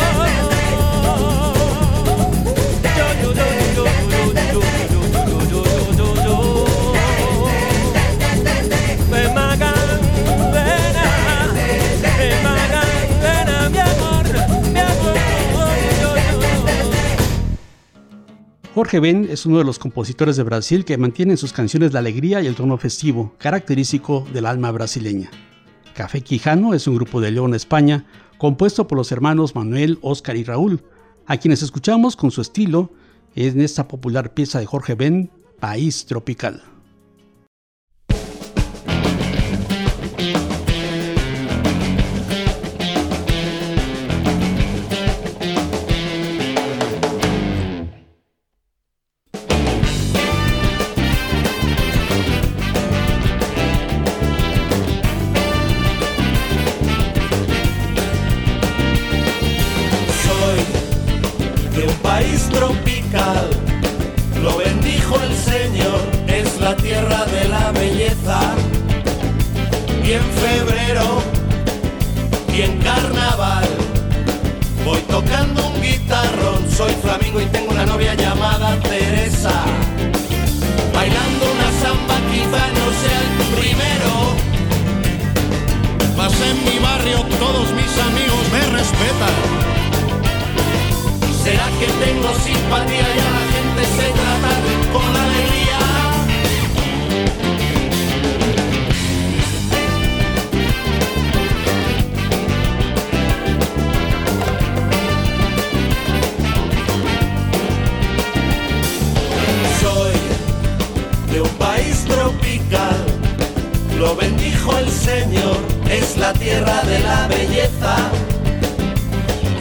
Jorge 18.73 18.99
Ben 18.99 19.27
es 19.29 19.45
uno 19.45 19.59
de 19.59 19.63
los 19.63 19.77
compositores 19.77 20.35
de 20.35 20.41
Brasil 20.41 20.83
que 20.83 20.97
mantiene 20.97 21.33
en 21.33 21.37
sus 21.37 21.53
canciones 21.53 21.93
la 21.93 21.99
alegría 21.99 22.41
y 22.41 22.47
el 22.47 22.55
tono 22.55 22.77
festivo, 22.79 23.35
característico 23.37 24.27
del 24.33 24.47
alma 24.47 24.71
brasileña. 24.71 25.29
Café 25.93 26.21
Quijano 26.21 26.73
es 26.73 26.87
un 26.87 26.95
grupo 26.95 27.21
de 27.21 27.31
León, 27.31 27.53
España, 27.53 28.05
compuesto 28.37 28.87
por 28.87 28.97
los 28.97 29.11
hermanos 29.11 29.55
Manuel, 29.55 29.99
Oscar 30.01 30.35
y 30.35 30.43
Raúl, 30.43 30.83
a 31.27 31.37
quienes 31.37 31.61
escuchamos 31.61 32.15
con 32.15 32.31
su 32.31 32.41
estilo 32.41 32.91
en 33.35 33.61
esta 33.61 33.87
popular 33.87 34.33
pieza 34.33 34.59
de 34.59 34.65
Jorge 34.65 34.95
Ben, 34.95 35.29
País 35.59 36.05
Tropical. 36.05 36.72
Soy 76.75 76.91
flamenco 77.01 77.39
y 77.39 77.45
tengo 77.45 77.71
una 77.71 77.85
novia 77.85 78.13
llamada 78.15 78.79
Teresa. 78.81 79.53
Bailando 80.93 81.45
una 81.55 81.69
samba 81.81 82.15
quizá 82.31 82.63
no 82.79 82.87
sea 83.01 83.19
el 83.25 83.31
primero, 83.59 84.11
mas 86.17 86.33
en 86.41 86.57
mi 86.65 86.79
barrio 86.79 87.19
todos 87.39 87.71
mis 87.73 87.93
amigos 88.09 88.43
me 88.51 88.61
respetan. 88.77 89.35
¿Será 91.43 91.67
que 91.79 91.87
tengo 92.05 92.29
simpatía 92.39 93.07
y 93.15 93.19
a 93.19 93.31
la 93.37 93.43
gente 93.53 93.81
sé 93.95 94.07
tratar 94.11 94.61
con 94.93 95.15
alegría? 95.15 95.62
Bendijo 114.15 114.77
el 114.77 114.89
Señor, 114.89 115.57
es 115.89 116.17
la 116.17 116.33
tierra 116.33 116.81
de 116.83 116.99
la 116.99 117.27
belleza. 117.27 117.95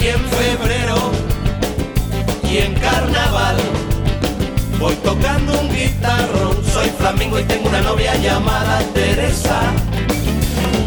Y 0.01 0.09
en 0.09 0.21
febrero 0.21 0.97
y 2.51 2.59
en 2.59 2.75
carnaval 2.75 3.57
voy 4.79 4.95
tocando 4.97 5.61
un 5.61 5.69
guitarrón, 5.73 6.57
soy 6.65 6.89
flamenco 6.91 7.39
y 7.39 7.45
tengo 7.45 7.69
una 7.69 7.81
novia 7.83 8.15
llamada 8.17 8.81
Teresa. 8.95 9.61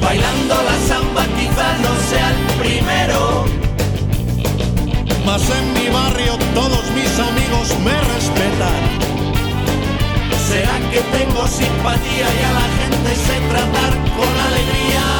Bailando 0.01 0.55
la 0.55 0.87
samba 0.87 1.25
quizás 1.37 1.79
no 1.79 1.95
sea 2.09 2.29
el 2.29 2.59
primero, 2.59 3.45
mas 5.25 5.41
en 5.49 5.73
mi 5.73 5.89
barrio 5.89 6.37
todos 6.53 6.91
mis 6.91 7.19
amigos 7.19 7.79
me 7.83 7.99
respetan. 8.13 9.14
¿Será 10.47 10.77
que 10.91 11.01
tengo 11.17 11.47
simpatía 11.47 12.27
y 12.39 12.43
a 12.43 12.51
la 12.53 12.67
gente 12.77 13.15
sé 13.15 13.39
tratar 13.49 13.93
con 14.15 14.29
alegría? 14.47 15.14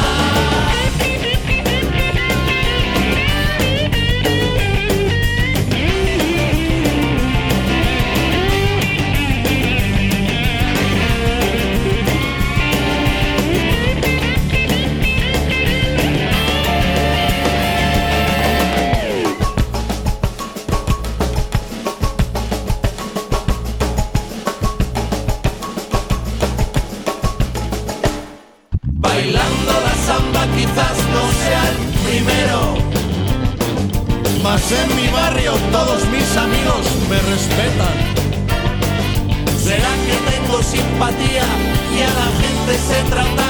Respetan. 37.22 37.96
¿Será 39.58 39.92
que 40.06 40.16
tengo 40.30 40.62
simpatía 40.62 41.44
y 41.96 42.02
a 42.02 42.12
la 42.20 42.28
gente 42.40 42.72
sé 42.78 43.02
tratar 43.10 43.45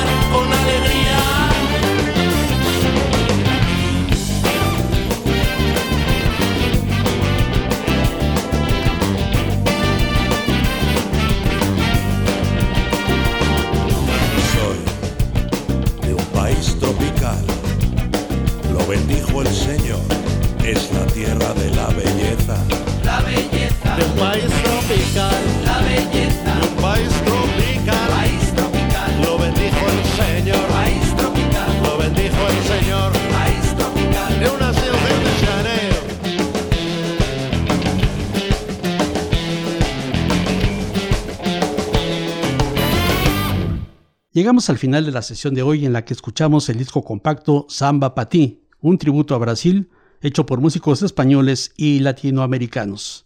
Llegamos 44.37 44.69
al 44.69 44.77
final 44.77 45.07
de 45.07 45.13
la 45.13 45.23
sesión 45.23 45.55
de 45.55 45.63
hoy 45.63 45.87
en 45.87 45.95
la 45.95 46.05
que 46.05 46.13
escuchamos 46.13 46.69
el 46.69 46.77
disco 46.77 47.03
compacto 47.03 47.65
Samba 47.71 48.15
Pa' 48.15 48.29
Ti, 48.29 48.61
un 48.83 48.99
tributo 48.99 49.35
a 49.35 49.39
Brasil 49.39 49.89
hecho 50.21 50.45
por 50.45 50.61
músicos 50.61 51.01
españoles 51.01 51.73
y 51.75 52.01
latinoamericanos. 52.01 53.25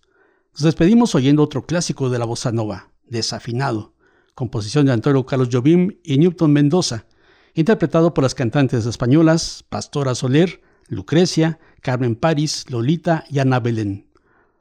Nos 0.53 0.63
despedimos 0.63 1.17
oyendo 1.17 1.43
otro 1.43 1.67
clásico 1.67 2.11
de 2.11 2.21
la 2.21 2.27
bossa 2.27 2.53
nova, 2.53 2.93
Desafinado, 3.09 3.93
composición 4.37 4.87
de 4.87 4.93
Antonio 4.93 5.27
Carlos 5.27 5.49
Jobim 5.51 5.99
y 6.05 6.17
Newton 6.19 6.53
Mendoza, 6.53 7.07
interpretado 7.55 8.15
por 8.15 8.23
las 8.23 8.37
cantantes 8.37 8.87
españolas 8.87 9.65
Pastora 9.69 10.15
Soler, 10.15 10.63
Lucrecia, 10.87 11.59
Carmen 11.81 12.15
París, 12.15 12.67
Lolita 12.69 13.25
y 13.29 13.41
Ana 13.41 13.59
Belén. 13.59 14.07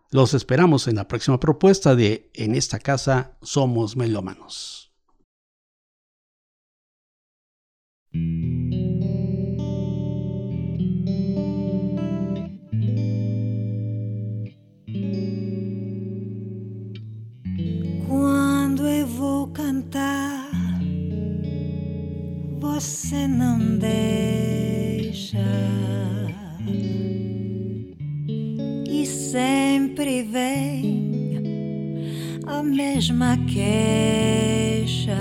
Los 0.09 0.33
esperamos 0.33 0.87
en 0.87 0.95
la 0.95 1.07
próxima 1.07 1.39
propuesta 1.39 1.95
de 1.95 2.31
En 2.33 2.55
esta 2.55 2.79
casa 2.79 3.37
somos 3.43 3.95
melómanos. 3.95 4.78
Quando 18.07 18.87
eu 18.87 19.05
vou 19.05 19.47
cantar, 19.49 20.49
você 22.59 23.27
não 23.27 23.77
deixa. 23.77 25.37
E 28.89 29.05
sempre 29.05 30.23
vem 30.23 31.43
a 32.47 32.63
mesma 32.63 33.37
queixa. 33.45 35.15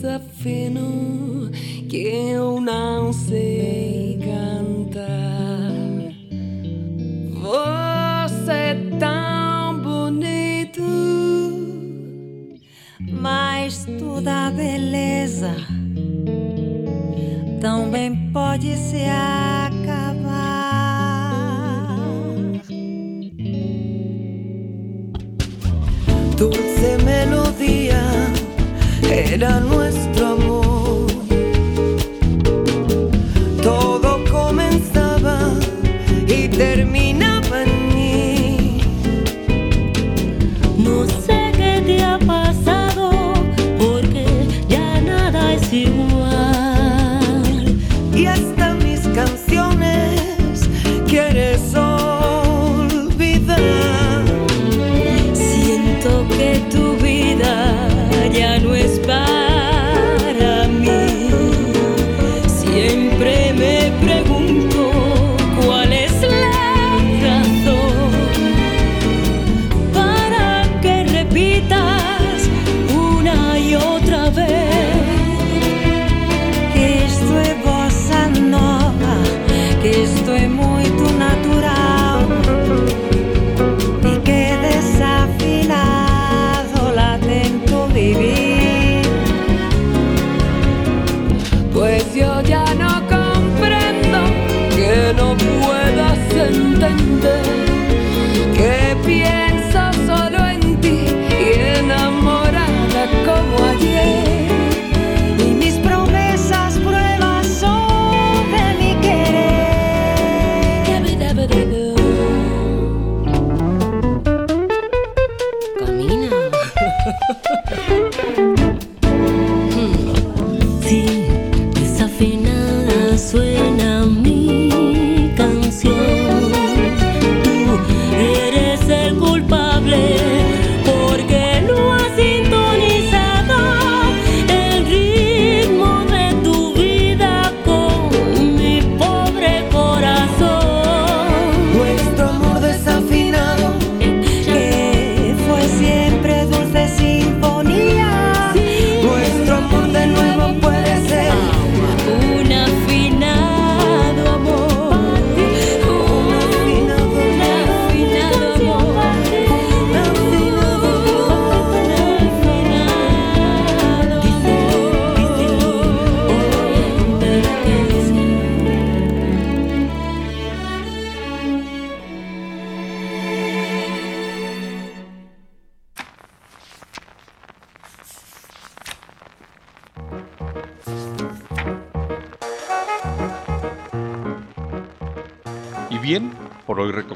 Desafino, 0.00 1.50
que 1.88 1.98
eu 1.98 2.58
não 2.58 3.12
sei 3.12 4.18
cantar. 4.18 5.10
Você 7.42 8.52
é 8.52 8.74
tão 8.98 9.78
bonito, 9.80 10.82
mas 13.12 13.84
toda 13.98 14.50
beleza 14.52 15.54
também 17.60 18.30
pode 18.32 18.74
se 18.76 19.02
acabar. 19.04 19.60
Dulce 26.38 26.96
melodía 27.04 28.00
era 29.10 29.60
nuestro 29.60 29.89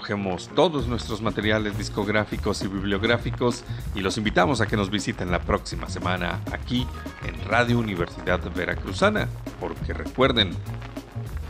recogemos 0.04 0.50
todos 0.54 0.86
nuestros 0.86 1.22
materiales 1.22 1.78
discográficos 1.78 2.60
y 2.60 2.68
bibliográficos 2.68 3.64
y 3.94 4.00
los 4.00 4.18
invitamos 4.18 4.60
a 4.60 4.66
que 4.66 4.76
nos 4.76 4.90
visiten 4.90 5.30
la 5.30 5.38
próxima 5.38 5.88
semana 5.88 6.42
aquí 6.52 6.86
en 7.26 7.42
Radio 7.46 7.78
Universidad 7.78 8.38
Veracruzana, 8.54 9.30
porque 9.58 9.94
recuerden, 9.94 10.50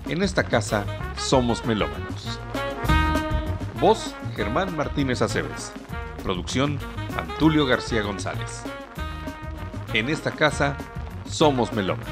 en 0.08 0.22
esta 0.22 0.44
casa 0.44 0.84
somos 1.16 1.66
melómanos. 1.66 2.38
Voz, 3.80 4.14
Germán 4.36 4.76
Martínez 4.76 5.20
Aceves. 5.20 5.72
Producción, 6.22 6.78
Antulio 7.18 7.66
García 7.66 8.02
González. 8.02 8.62
En 9.94 10.08
esta 10.08 10.30
casa 10.30 10.76
somos 11.28 11.72
melómanos. 11.72 12.03